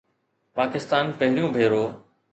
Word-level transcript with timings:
پاڪستان 0.55 1.05
پهريون 1.17 1.49
ڀيرو 1.55 1.83